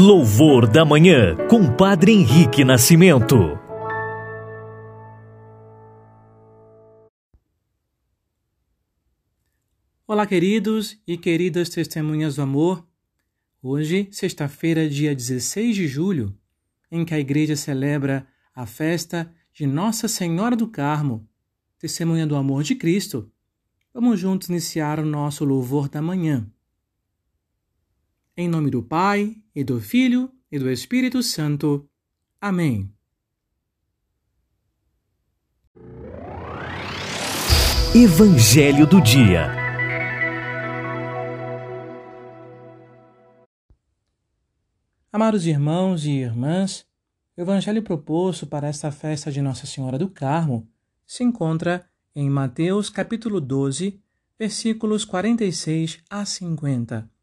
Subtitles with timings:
[0.00, 3.34] Louvor da Manhã, com Padre Henrique Nascimento.
[10.06, 12.86] Olá, queridos e queridas testemunhas do amor.
[13.60, 16.32] Hoje, sexta-feira, dia 16 de julho,
[16.92, 18.24] em que a igreja celebra
[18.54, 21.28] a festa de Nossa Senhora do Carmo,
[21.76, 23.28] testemunha do amor de Cristo.
[23.92, 26.48] Vamos juntos iniciar o nosso louvor da manhã.
[28.40, 31.90] Em nome do Pai, e do Filho, e do Espírito Santo.
[32.40, 32.88] Amém.
[37.92, 39.50] Evangelho do Dia
[45.12, 46.86] Amados irmãos e irmãs,
[47.36, 50.70] o Evangelho proposto para esta festa de Nossa Senhora do Carmo
[51.04, 54.00] se encontra em Mateus capítulo 12,
[54.38, 57.17] versículos 46 a 50.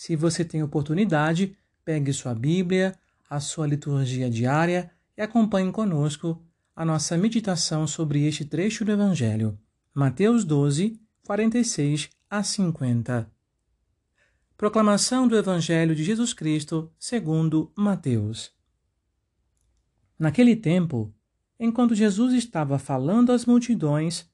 [0.00, 2.96] Se você tem oportunidade, pegue sua Bíblia,
[3.28, 6.40] a sua liturgia diária e acompanhe conosco
[6.76, 9.58] a nossa meditação sobre este trecho do Evangelho.
[9.92, 13.28] Mateus 12, 46 a 50.
[14.56, 18.52] Proclamação do Evangelho de Jesus Cristo segundo Mateus.
[20.16, 21.12] Naquele tempo,
[21.58, 24.30] enquanto Jesus estava falando às multidões,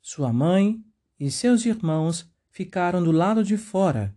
[0.00, 0.82] sua mãe
[1.20, 4.16] e seus irmãos ficaram do lado de fora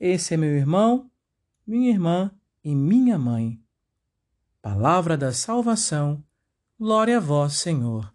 [0.00, 1.10] esse é meu irmão,
[1.66, 2.30] minha irmã
[2.64, 3.62] e minha mãe.
[4.62, 6.24] Palavra da salvação,
[6.78, 8.10] glória a vós, Senhor.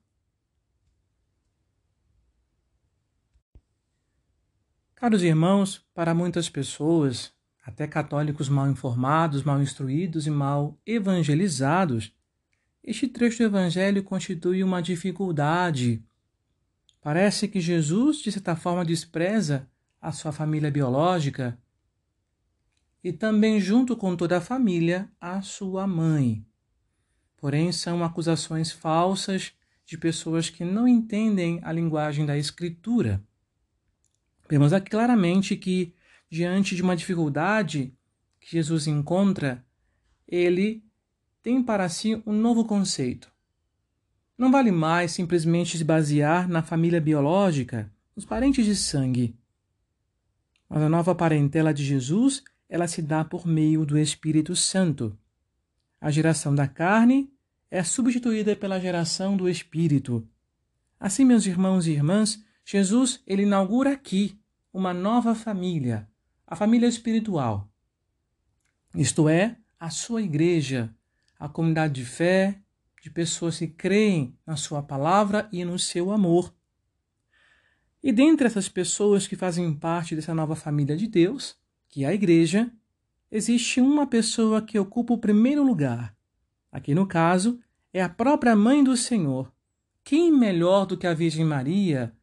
[4.95, 7.31] Caros irmãos, para muitas pessoas,
[7.63, 12.12] até católicos mal informados, mal instruídos e mal evangelizados,
[12.84, 16.03] este trecho do Evangelho constitui uma dificuldade.
[17.00, 19.69] Parece que Jesus, de certa forma, despreza
[20.01, 21.59] a sua família biológica
[23.06, 26.44] e também, junto com toda a família, a sua mãe.
[27.38, 29.54] Porém, são acusações falsas
[29.86, 33.24] de pessoas que não entendem a linguagem da Escritura.
[34.50, 35.94] Vemos aqui claramente que,
[36.32, 37.94] diante de uma dificuldade
[38.40, 39.64] que Jesus encontra,
[40.28, 40.84] ele
[41.44, 43.32] tem para si um novo conceito.
[44.36, 49.38] Não vale mais simplesmente se basear na família biológica, nos parentes de sangue.
[50.68, 55.18] Mas a nova parentela de Jesus ela se dá por meio do Espírito Santo.
[56.00, 57.31] A geração da carne
[57.70, 60.28] é substituída pela geração do Espírito.
[61.00, 64.40] Assim, meus irmãos e irmãs, Jesus ele inaugura aqui
[64.74, 66.09] uma nova família,
[66.46, 67.70] a família espiritual.
[68.96, 70.94] Isto é, a sua igreja,
[71.40, 72.59] a comunidade de fé,
[73.02, 76.54] de pessoas que creem na sua palavra e no seu amor.
[78.02, 81.58] E dentre essas pessoas que fazem parte dessa nova família de Deus,
[81.95, 82.69] que a igreja,
[83.31, 86.13] existe uma pessoa que ocupa o primeiro lugar.
[86.69, 87.57] Aqui no caso,
[87.94, 89.50] é a própria mãe do Senhor.
[90.03, 92.13] Quem melhor do que a Virgem Maria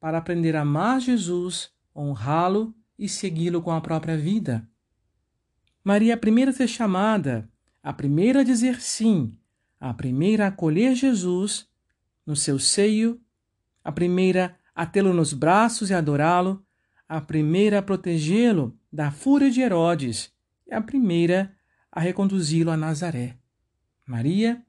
[0.00, 4.66] para aprender a amar Jesus, honrá-lo e segui-lo com a própria vida?
[5.84, 7.46] Maria é a primeira a ser chamada,
[7.82, 9.36] a primeira a dizer sim,
[9.78, 11.68] a primeira a acolher Jesus
[12.24, 13.20] no seu seio,
[13.84, 16.64] a primeira a tê-lo nos braços e adorá-lo,
[17.08, 20.30] a primeira a protegê-lo da fúria de Herodes
[20.66, 21.56] e a primeira
[21.90, 23.36] a reconduzi-lo a Nazaré.
[24.06, 24.62] Maria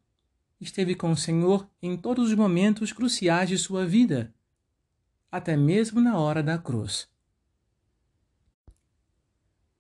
[0.60, 4.34] esteve com o Senhor em todos os momentos cruciais de sua vida,
[5.30, 7.10] até mesmo na hora da cruz.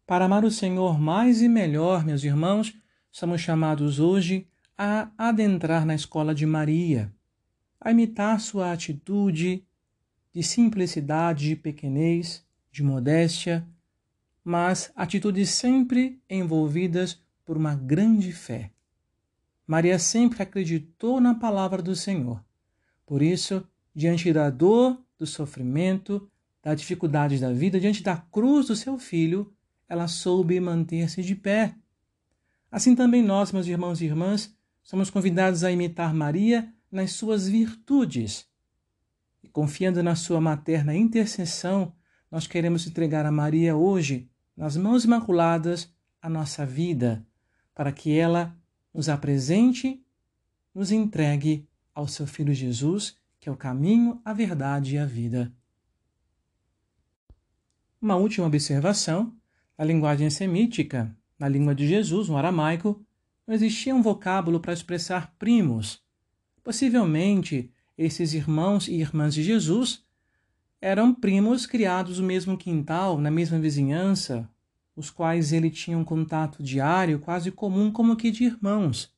[0.05, 2.75] Para amar o Senhor mais e melhor, meus irmãos,
[3.11, 4.47] somos chamados hoje
[4.77, 7.13] a adentrar na escola de Maria,
[7.79, 9.65] a imitar sua atitude
[10.33, 13.67] de simplicidade, de pequenez, de modéstia,
[14.43, 18.71] mas atitudes sempre envolvidas por uma grande fé.
[19.65, 22.43] Maria sempre acreditou na palavra do Senhor.
[23.05, 26.29] Por isso, diante da dor, do sofrimento,
[26.61, 29.53] das dificuldades da vida, diante da cruz do seu filho,
[29.87, 31.75] ela soube manter-se de pé.
[32.71, 38.47] Assim também nós, meus irmãos e irmãs, somos convidados a imitar Maria nas suas virtudes.
[39.43, 41.93] E confiando na sua materna intercessão,
[42.31, 45.91] nós queremos entregar a Maria hoje nas mãos imaculadas
[46.21, 47.25] a nossa vida,
[47.73, 48.55] para que ela
[48.93, 50.03] nos apresente,
[50.73, 55.51] nos entregue ao seu Filho Jesus, que é o caminho, a verdade e a vida.
[58.01, 59.33] Uma última observação:
[59.77, 63.01] na linguagem semítica, na língua de Jesus, no aramaico,
[63.47, 66.01] não existia um vocábulo para expressar primos.
[66.63, 70.05] Possivelmente, esses irmãos e irmãs de Jesus
[70.81, 74.49] eram primos criados no mesmo quintal, na mesma vizinhança,
[74.95, 79.13] os quais ele tinha um contato diário quase comum como que de irmãos.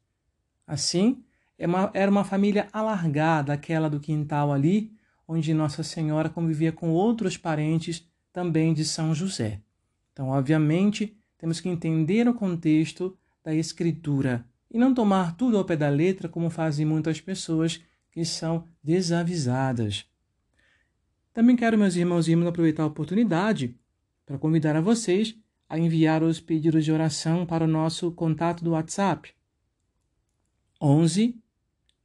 [0.66, 1.24] Assim,
[1.58, 4.92] é era uma família alargada, aquela do quintal ali,
[5.28, 9.62] onde Nossa Senhora convivia com outros parentes também de São José.
[10.12, 15.76] Então, obviamente, temos que entender o contexto da Escritura e não tomar tudo ao pé
[15.76, 17.82] da letra como fazem muitas pessoas
[18.12, 20.06] que são desavisadas.
[21.34, 23.80] Também quero, meus irmãos e irmãs, aproveitar a oportunidade
[24.26, 25.34] para convidar a vocês
[25.68, 29.34] a enviar os pedidos de oração para o nosso contato do WhatsApp.
[30.82, 31.40] 11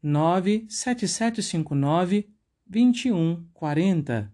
[0.00, 2.30] 97759
[2.64, 4.32] 2140.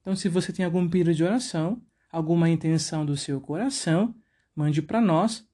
[0.00, 4.14] Então, se você tem algum pedido de oração, alguma intenção do seu coração,
[4.54, 5.44] mande para nós,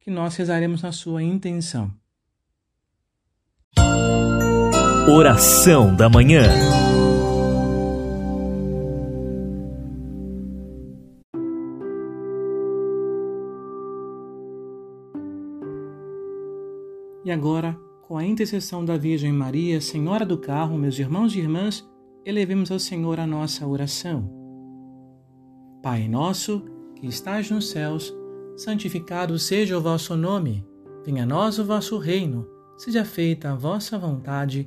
[0.00, 1.90] que nós rezaremos na sua intenção.
[5.06, 6.44] Oração da Manhã.
[17.22, 17.78] E agora,
[18.08, 21.86] com a intercessão da Virgem Maria, Senhora do Carro, meus irmãos e irmãs,
[22.24, 24.30] elevemos ao Senhor a nossa oração.
[25.82, 26.64] Pai nosso,
[26.96, 28.10] que estás nos céus,
[28.56, 30.66] santificado seja o vosso nome.
[31.04, 32.48] Venha a nós o vosso reino.
[32.78, 34.66] Seja feita a vossa vontade,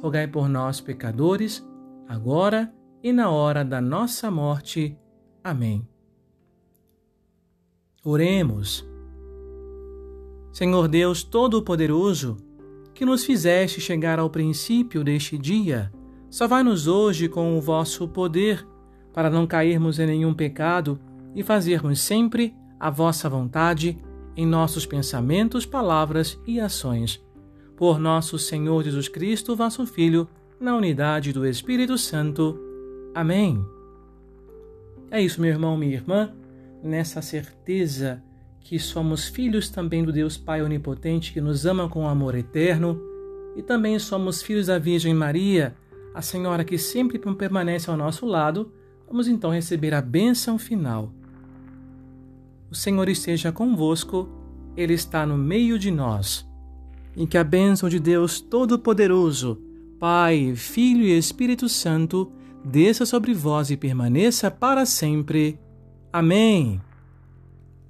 [0.00, 1.66] rogai por nós, pecadores,
[2.08, 2.72] agora
[3.02, 4.98] e na hora da nossa morte.
[5.42, 5.86] Amém.
[8.04, 8.86] Oremos.
[10.52, 12.36] Senhor Deus Todo-Poderoso,
[12.94, 15.92] que nos fizeste chegar ao princípio deste dia,
[16.30, 18.66] Salvai-nos hoje com o vosso poder,
[19.10, 21.00] para não cairmos em nenhum pecado
[21.34, 23.96] e fazermos sempre a vossa vontade
[24.36, 27.24] em nossos pensamentos, palavras e ações.
[27.76, 30.28] Por nosso Senhor Jesus Cristo, vosso Filho,
[30.58, 32.58] na unidade do Espírito Santo.
[33.14, 33.64] Amém.
[35.10, 36.32] É isso, meu irmão, minha irmã,
[36.82, 38.22] nessa certeza
[38.60, 43.00] que somos filhos também do Deus Pai Onipotente que nos ama com amor eterno
[43.54, 45.76] e também somos filhos da Virgem Maria
[46.16, 48.72] a Senhora que sempre permanece ao nosso lado,
[49.06, 51.12] vamos então receber a bênção final.
[52.70, 54.26] O Senhor esteja convosco,
[54.74, 56.48] Ele está no meio de nós.
[57.16, 59.58] E que a bênção de Deus Todo-Poderoso,
[59.98, 62.30] Pai, Filho e Espírito Santo,
[62.64, 65.58] desça sobre vós e permaneça para sempre.
[66.12, 66.80] Amém.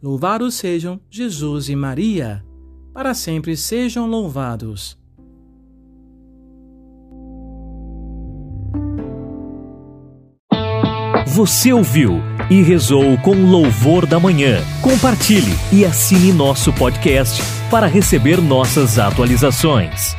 [0.03, 2.45] Louvados sejam Jesus e Maria,
[2.93, 4.97] para sempre sejam louvados.
[11.27, 12.15] Você ouviu
[12.51, 14.59] e rezou com louvor da manhã.
[14.81, 20.17] Compartilhe e assine nosso podcast para receber nossas atualizações.